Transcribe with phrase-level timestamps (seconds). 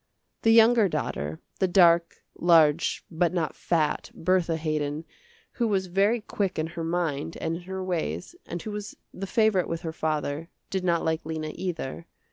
[0.41, 5.05] The younger daughter, the dark, large, but not fat, Bertha Haydon,
[5.51, 9.27] who was very quick in her mind, and in her ways, and who was the
[9.27, 12.07] favorite with her father, did not like Lena, either.